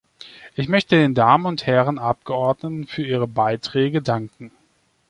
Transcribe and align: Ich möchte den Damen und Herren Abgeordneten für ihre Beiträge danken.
Ich 0.55 0.67
möchte 0.67 0.95
den 0.95 1.13
Damen 1.13 1.45
und 1.45 1.67
Herren 1.67 1.99
Abgeordneten 1.99 2.87
für 2.87 3.03
ihre 3.05 3.27
Beiträge 3.27 4.01
danken. 4.01 4.49